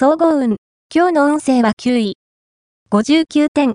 [0.00, 0.58] 総合運。
[0.94, 2.18] 今日の運勢は9位。
[2.92, 3.74] 59点。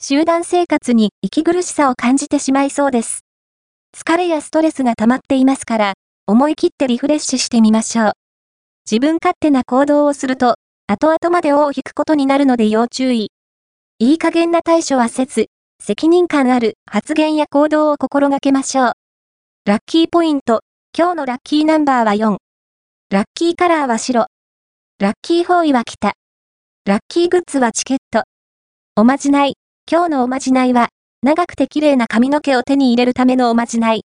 [0.00, 3.24] 集団生活に息苦しさを感じてしまいそうです。
[3.92, 5.94] 疲れやストレスが溜まっていますから、
[6.28, 8.12] 思い切ってリフレッシュしてみましょう。
[8.88, 10.54] 自分勝手な行動をすると、
[10.86, 13.32] 後々まで尾を引くことになるので要注意。
[13.98, 15.46] いい加減な対処はせず、
[15.82, 18.92] 責任感ある発言や行動を心がけましょう。
[19.64, 20.60] ラッキーポイント。
[20.96, 22.36] 今日のラッキーナンバーは4。
[23.10, 24.28] ラッキーカラーは白。
[25.00, 26.12] ラッキーフォーイは北。
[26.84, 28.24] ラッキーグッズはチケット。
[28.96, 29.54] おまじない。
[29.90, 30.90] 今日のおまじないは、
[31.22, 34.02] 長くて綺麗な髪の毛を手に入れるためのおまじない。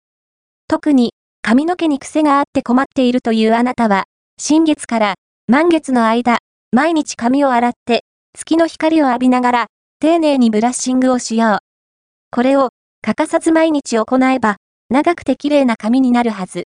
[0.69, 4.05] 特に、髪の毛に癖があって困っているというあなたは、
[4.39, 5.15] 新月から
[5.49, 6.37] 満月の間、
[6.71, 9.65] 毎日髪を洗って、月の光を浴びながら、
[9.99, 11.57] 丁寧にブラッシングをしよう。
[12.31, 12.69] これを、
[13.01, 14.55] 欠かさず毎日行えば、
[14.89, 16.63] 長くて綺麗な髪になるはず。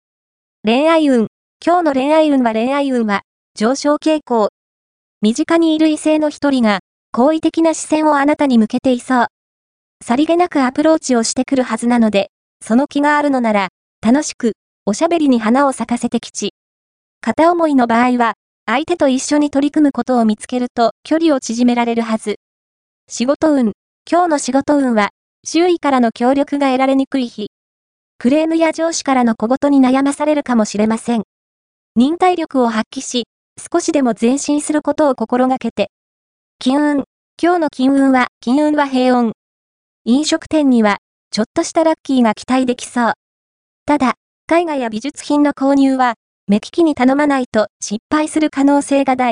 [0.63, 1.27] 恋愛運。
[1.61, 3.23] 今日の恋愛運は恋愛運は、
[3.55, 4.49] 上昇傾向。
[5.21, 6.79] 身近にいる異性の一人が、
[7.11, 9.27] 好意的な視線をあなたに向けていそう。
[10.03, 12.31] さりげなくアプローチをしてくるはずなので、
[12.65, 13.69] その気があるのなら、
[14.01, 14.53] 楽しく、
[14.87, 16.55] おしゃべりに花を咲かせて吉。
[17.21, 18.33] 片思いの場合は、
[18.65, 22.37] 相手と一緒に取り組むことを見つけると距離を縮められるはず。
[23.07, 23.73] 仕事運。
[24.09, 25.11] 今日の仕事運は、
[25.45, 27.51] 周囲からの協力が得られにくい日。
[28.17, 31.23] クレームや上司からの小言に悩まされるかもしれません。
[31.95, 33.25] 忍耐力を発揮し、
[33.57, 35.91] 少しでも前進することを心がけて。
[36.59, 37.03] 金運。
[37.41, 39.31] 今日の金運は、金運は平穏。
[40.05, 40.97] 飲食店には、
[41.31, 43.13] ちょっとしたラッキーが期待できそう。
[43.85, 44.15] ただ、
[44.51, 46.15] 絵画や美術品の購入は、
[46.47, 49.31] 目利きに頼まないと失敗する可能性が大。